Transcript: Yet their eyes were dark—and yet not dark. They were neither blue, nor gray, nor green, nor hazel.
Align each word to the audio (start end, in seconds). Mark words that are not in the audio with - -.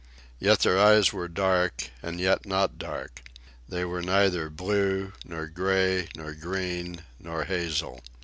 Yet 0.39 0.61
their 0.61 0.79
eyes 0.79 1.13
were 1.13 1.27
dark—and 1.27 2.19
yet 2.19 2.47
not 2.47 2.79
dark. 2.79 3.21
They 3.69 3.85
were 3.85 4.01
neither 4.01 4.49
blue, 4.49 5.13
nor 5.25 5.45
gray, 5.45 6.07
nor 6.17 6.33
green, 6.33 7.03
nor 7.19 7.43
hazel. 7.43 8.01